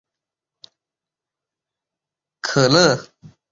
[2.41, 3.33] 瑟丰德。